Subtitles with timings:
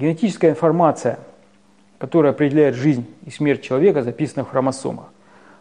[0.00, 1.18] генетическая информация,
[1.98, 5.06] которая определяет жизнь и смерть человека, записана в хромосомах.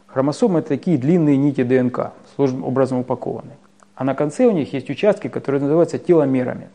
[0.08, 3.58] Хромосомы– это такие длинные нити ДНК, сложным образом упакованные.
[3.96, 6.70] А на конце у них есть участки, которые называются теломерами.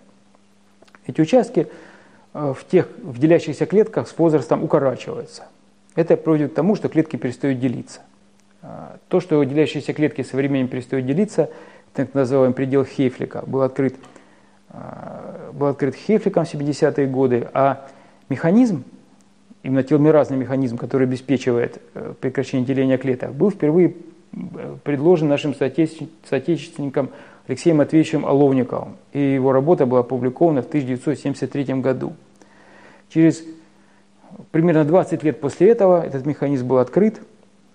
[1.06, 1.68] Эти участки
[2.34, 5.44] э, в тех в делящихся клетках с возрастом укорачиваются.
[5.94, 8.02] Это приводит к тому, что клетки перестают делиться.
[8.62, 11.50] Э, то, что делящиеся клетки со временем перестают делиться,
[11.94, 13.96] так называемый предел Хейфлика, был открыт,
[14.68, 15.23] э,
[15.54, 17.88] был открыт Хейфликом в 70-е годы, а
[18.28, 18.84] механизм,
[19.62, 21.80] именно теломеразный механизм, который обеспечивает
[22.20, 23.94] прекращение деления клеток, был впервые
[24.82, 27.10] предложен нашим соотечественникам
[27.46, 32.14] Алексеем Матвеевичем Оловниковым, и его работа была опубликована в 1973 году.
[33.10, 33.44] Через
[34.50, 37.20] примерно 20 лет после этого этот механизм был открыт.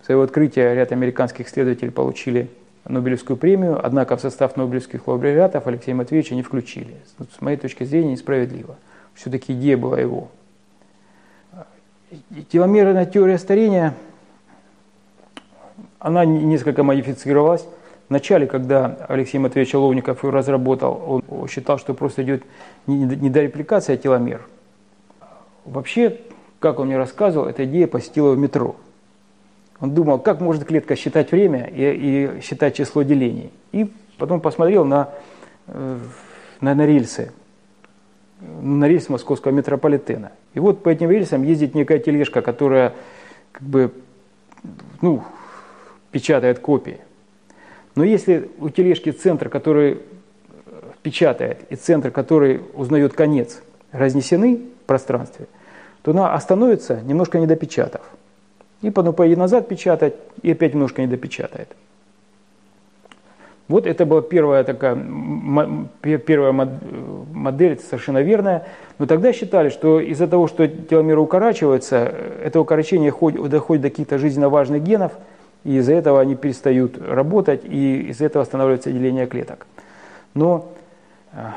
[0.05, 2.49] За его открытие ряд американских исследователей получили
[2.85, 6.95] Нобелевскую премию, однако в состав Нобелевских лауреатов Алексея Матвеевича не включили.
[7.37, 8.77] С моей точки зрения, несправедливо.
[9.13, 10.29] Все-таки идея была его.
[12.49, 13.93] Теломерная теория старения–
[15.99, 17.65] она несколько модифицировалась.
[18.07, 22.43] Вначале, когда Алексей Матвеевич Ловников ее разработал, он считал, что просто идет
[22.87, 24.47] не до репликации, а теломер.
[25.65, 26.19] Вообще,
[26.59, 28.75] как он мне рассказывал, эта идея посетила в метро.
[29.81, 33.51] Он думал, как может клетка считать время и, и считать число делений.
[33.71, 35.09] И потом посмотрел на,
[35.67, 35.97] э,
[36.59, 37.31] на, на рельсы,
[38.41, 40.31] на рельсы московского метрополитена.
[40.53, 42.93] И вот по этим рельсам ездит некая тележка, которая
[43.51, 43.93] как бы,
[45.01, 45.23] ну,
[46.11, 46.99] печатает копии.
[47.95, 49.99] Но если у тележки центр, который
[51.01, 55.47] печатает, и центр, который узнает конец, разнесены в пространстве,
[56.01, 58.01] то она остановится, немножко не допечатав.
[58.81, 61.69] И потом поедет назад печатать, и опять немножко не допечатает.
[63.67, 64.97] Вот это была первая такая
[66.01, 66.51] первая
[67.31, 68.65] модель, совершенно верная.
[68.97, 72.13] Но тогда считали, что из-за того, что теломеры укорачиваются,
[72.43, 75.11] это укорочение доходит до каких-то жизненно важных генов–
[75.63, 79.67] и из-за этого они перестают работать, и из-за этого останавливается деление клеток.
[80.33, 80.71] Но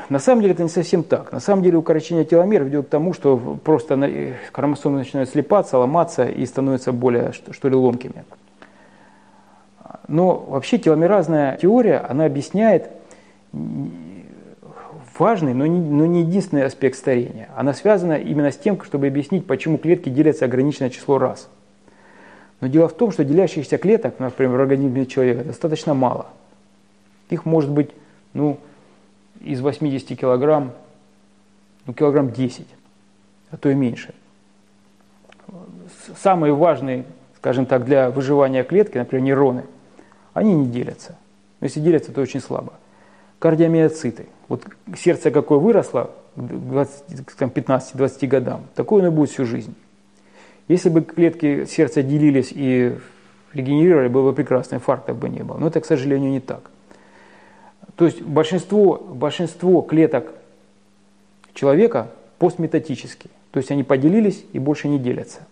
[0.09, 1.33] на самом деле это не совсем так.
[1.33, 3.99] На самом деле укорочение теломер ведет к тому, что просто
[4.53, 8.25] хромосомы начинают слепаться, ломаться и становятся более, что ли, ломкими.
[10.09, 12.91] Но вообще теломеразная теория, она объясняет
[15.19, 17.49] важный, но не, но не единственный аспект старения.
[17.56, 21.49] Она связана именно с тем, чтобы объяснить, почему клетки делятся ограниченное число раз–
[22.62, 26.28] но дело в том, что делящихся клеток, например, в организме человека достаточно мало.
[27.28, 27.91] Их может быть
[28.34, 28.56] ну,
[29.44, 30.72] из 80 килограмм,
[31.86, 32.66] ну, килограмм 10,
[33.50, 34.14] а то и меньше.
[36.16, 37.04] Самые важные,
[37.36, 39.64] скажем так, для выживания клетки, например, нейроны,
[40.32, 41.16] они не делятся.
[41.60, 42.72] Но если делятся, то очень слабо.
[43.38, 44.26] Кардиомиоциты.
[44.48, 44.64] Вот
[44.97, 49.75] сердце какое выросло к 15-20 годам, такое оно будет всю жизнь.
[50.69, 52.97] Если бы клетки сердца делились и
[53.52, 55.58] регенерировали, было бы прекрасно, инфарктов бы не было.
[55.58, 56.70] Но это, к сожалению, не так.
[57.97, 60.32] То есть большинство, большинство клеток
[61.54, 63.31] человека постметатические.
[63.50, 65.47] То есть они поделились и больше не делятся.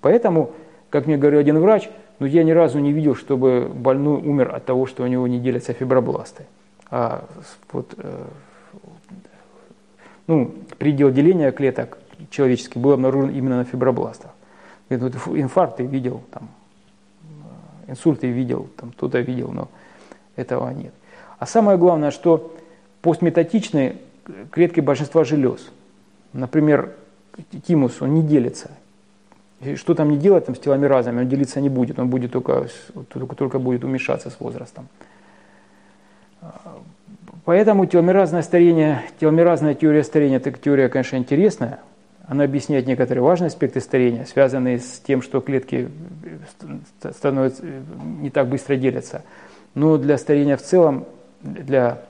[0.00, 0.52] Поэтому,
[0.90, 1.88] как мне говорил один врач,
[2.18, 5.38] ну я ни разу не видел, чтобы больной умер от того, что у него не
[5.38, 6.46] делятся фибробласты.
[6.90, 7.24] А
[7.72, 8.26] вот, э,
[10.26, 11.98] ну, предел деления клеток
[12.30, 14.32] человеческий был обнаружен именно на фибробластах.
[14.88, 16.48] Вот инфаркты видел, там,
[17.86, 19.68] инсульты видел, там, кто-то видел, но
[20.34, 20.92] этого нет.
[21.40, 22.54] А самое главное, что
[23.00, 23.96] постметатичные
[24.52, 25.70] клетки большинства желез,
[26.34, 26.92] например,
[27.66, 28.70] тимус, он не делится.
[29.62, 32.68] И что там не делать там, с теломеразами, он делиться не будет, он будет только,
[33.08, 34.86] только, только будет уменьшаться с возрастом.
[37.46, 41.80] Поэтому теломеразное старение, теломеразная теория старения, это теория, конечно, интересная,
[42.26, 45.88] она объясняет некоторые важные аспекты старения, связанные с тем, что клетки
[47.10, 47.62] становятся,
[48.20, 49.22] не так быстро делятся.
[49.74, 51.06] Но для старения в целом,
[51.42, 52.02] для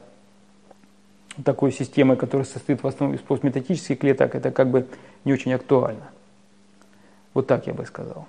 [1.45, 4.87] такой системы, которая состоит в основном из постметатических клеток, это как бы
[5.25, 6.11] не очень актуально.
[7.35, 8.27] Вот так я бы сказал.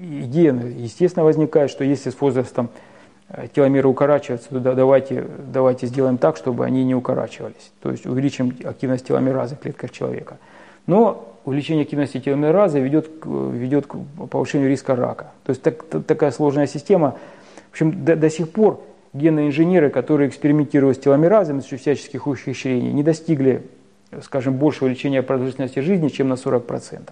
[0.00, 2.70] Идея, естественно, возникает, что если с возрастом
[3.32, 7.70] Э, теломеры укорачиваются, то давайте, давайте сделаем так, чтобы они не укорачивались.
[7.80, 10.38] То есть увеличим активность теломеразы в клетках человека.
[10.86, 13.96] Но увеличение активности теломеразы ведет, ведет к
[14.28, 15.30] повышению риска рака.
[15.44, 17.16] То есть так, такая сложная система.
[17.68, 22.92] В общем, до, до сих пор генные инженеры, которые экспериментируют с теломеразами, с всяческих ухищрений,
[22.92, 23.66] не достигли,
[24.22, 27.10] скажем, большего увеличения продолжительности жизни, чем на 40%.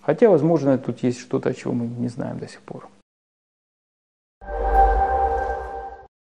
[0.00, 2.88] Хотя, возможно, тут есть что-то, о чем мы не знаем до сих пор.